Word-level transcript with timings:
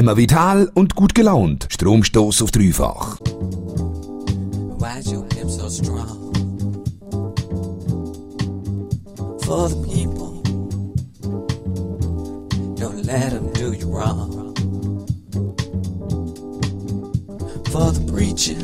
Immer 0.00 0.16
vital 0.16 0.70
und 0.72 0.94
gut 0.94 1.14
gelaunt. 1.14 1.66
Stromstoß 1.68 2.40
auf 2.40 2.50
dreifach. 2.52 3.18
Why's 4.78 5.12
your 5.12 5.26
hip 5.34 5.50
so 5.50 5.68
strong? 5.68 6.32
For 9.42 9.68
the 9.68 9.76
people, 9.86 10.40
don't 12.76 13.04
let 13.04 13.32
them 13.32 13.52
do 13.52 13.74
you 13.74 13.92
wrong. 13.92 14.54
For 17.70 17.92
the 17.92 18.00
preacher, 18.10 18.56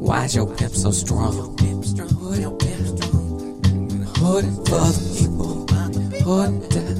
why's 0.00 0.34
your 0.34 0.48
hip 0.58 0.74
so 0.74 0.90
strong? 0.90 1.34
Hold 4.20 4.44
it 4.44 4.54
for 4.66 4.90
the 4.90 5.02
people, 5.18 5.66
hold 6.24 6.64
it 6.64 6.70
down. 6.70 6.99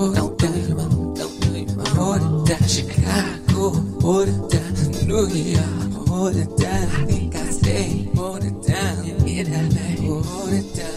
Florida, 0.00 0.48
Florida, 0.72 1.84
Florida, 1.92 2.56
Chicago, 2.66 3.72
Florida, 4.00 4.60
New 5.04 5.28
York, 5.28 6.06
Florida, 6.06 6.88
Nicaragua, 7.06 8.14
Florida, 8.14 8.80
Florida, 9.04 10.22
Florida. 10.22 10.89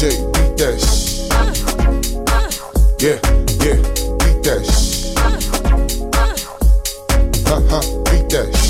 Beat 0.00 0.16
that. 0.56 0.80
Yeah, 2.98 3.20
yeah, 3.60 3.76
beat 4.16 4.42
that 4.44 4.64
shh. 4.64 5.12
Ha 7.68 7.80
beat 8.06 8.30
that. 8.30 8.69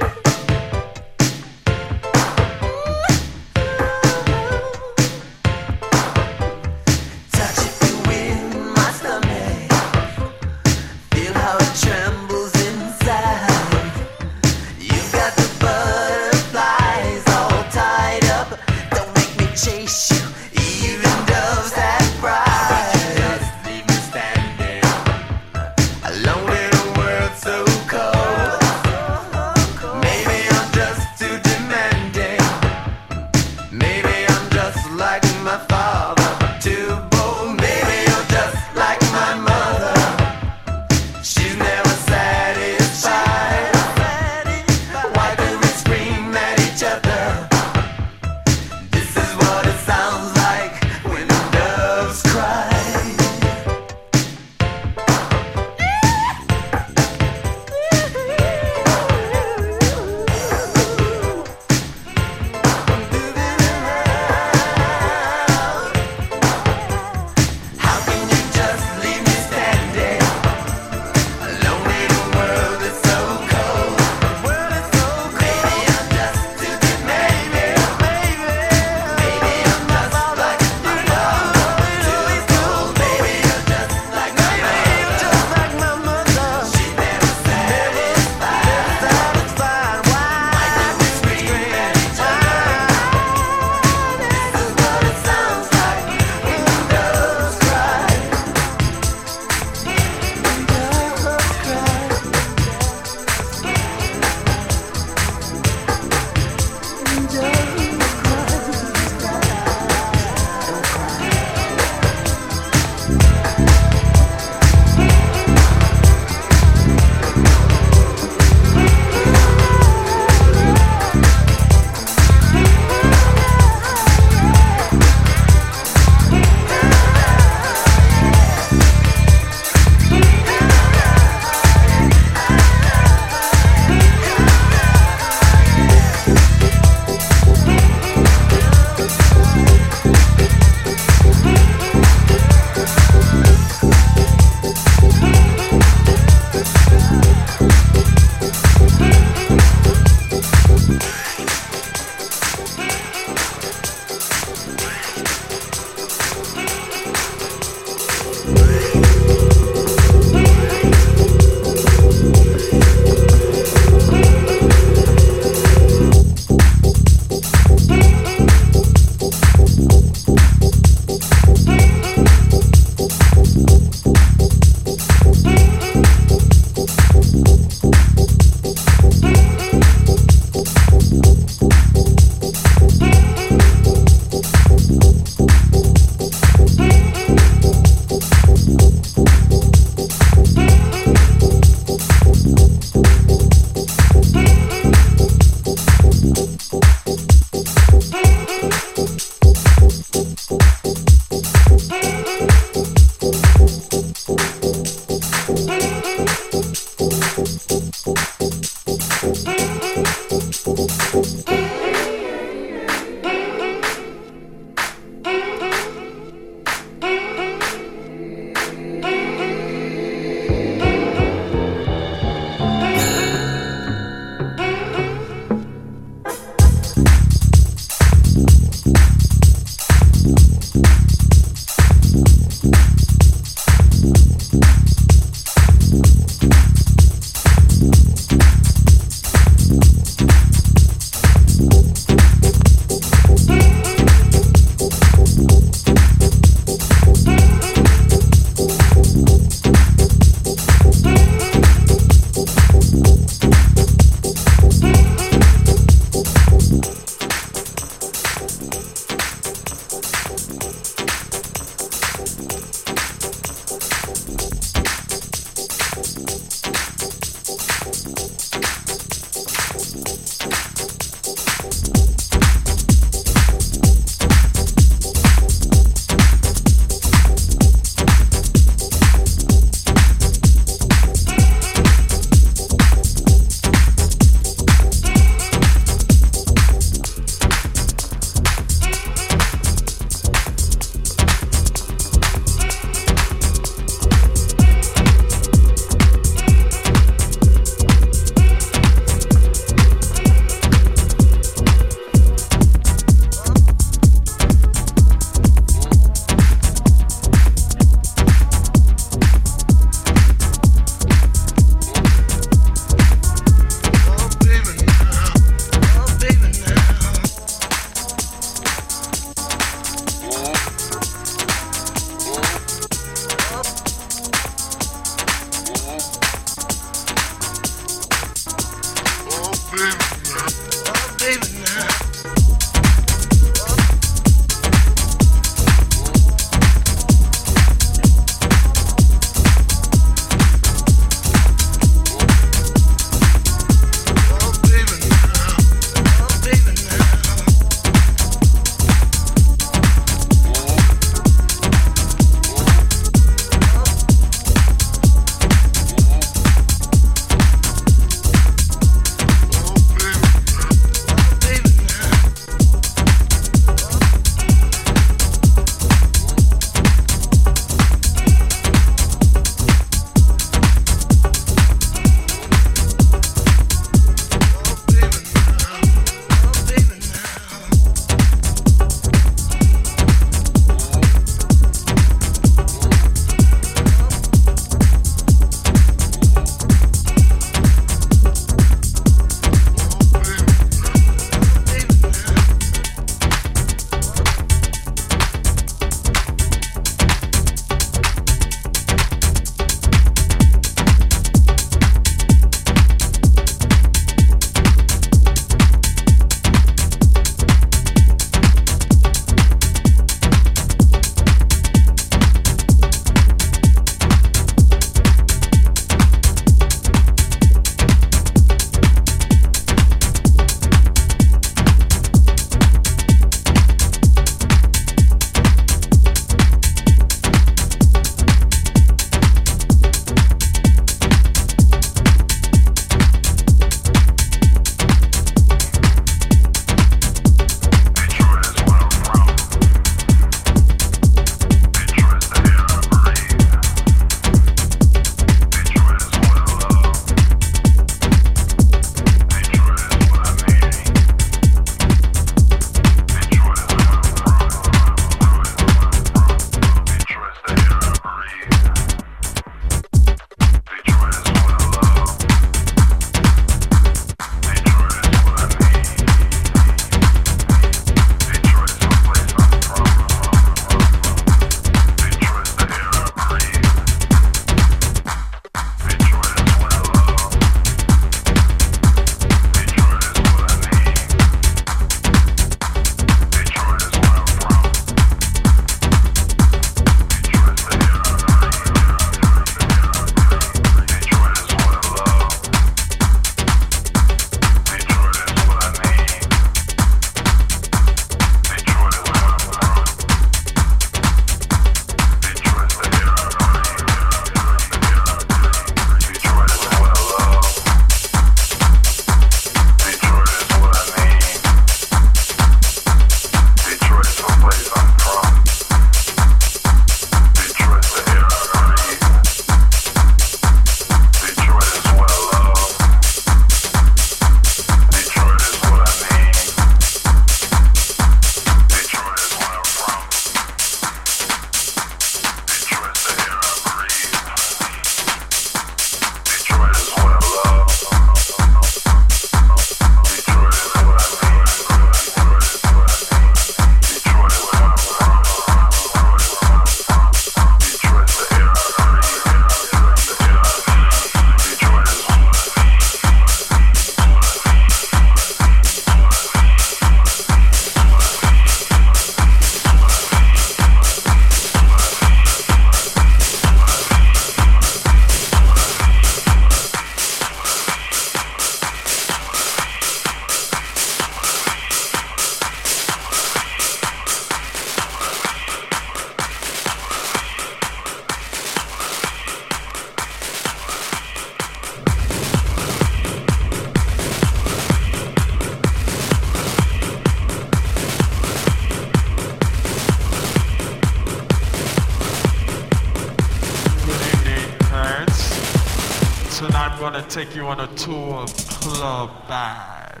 take 597.10 597.34
you 597.34 597.44
on 597.44 597.58
a 597.58 597.66
tour 597.74 598.14
of 598.18 598.32
Club 598.36 599.10
Bad, 599.26 600.00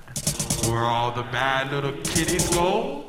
where 0.68 0.84
all 0.84 1.10
the 1.10 1.24
bad 1.24 1.72
little 1.72 1.90
kiddies 2.04 2.48
go 2.50 3.04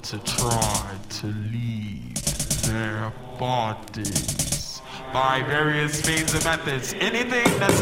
to 0.00 0.18
try 0.20 0.96
to 1.10 1.26
leave 1.26 2.14
their 2.62 3.12
bodies 3.38 4.80
by 5.12 5.42
various 5.42 6.06
means 6.06 6.32
and 6.32 6.42
methods. 6.42 6.94
Anything 6.94 7.44
that 7.58 7.73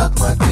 suck 0.00 0.18
my 0.18 0.34
dick. 0.34 0.49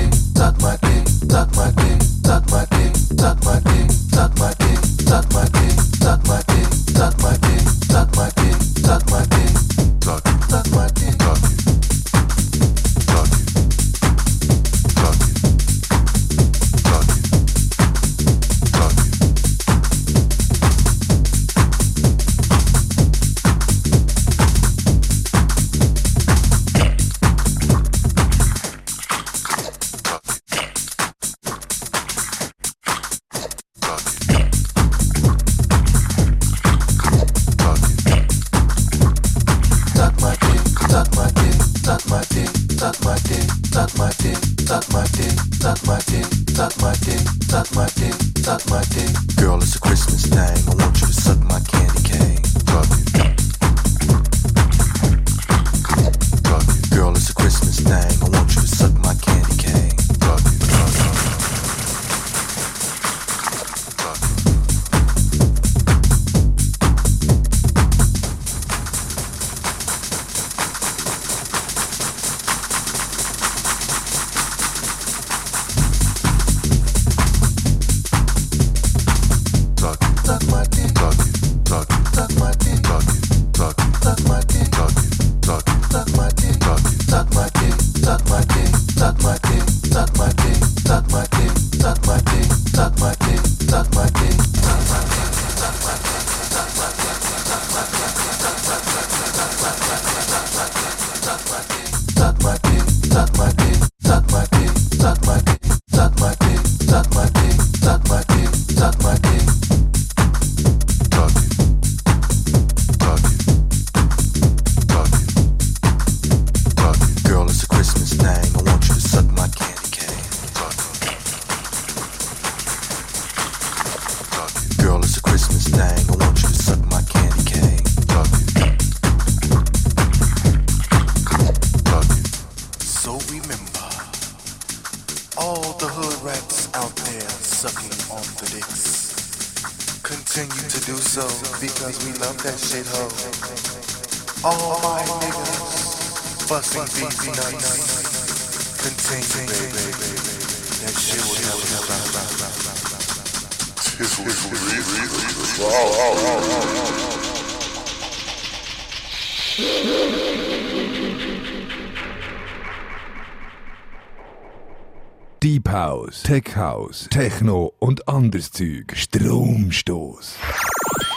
Tech 166.29 166.57
House, 166.57 167.09
Techno 167.09 167.73
und 167.79 168.07
anderes 168.07 168.53
Zeug. 168.53 168.93
Stromstoß. 168.95 170.37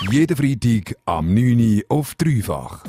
Jeden 0.10 0.38
Freitag 0.38 0.96
am 1.04 1.34
9 1.34 1.60
Uhr 1.60 1.84
auf 1.90 2.16
dreifach. 2.16 2.86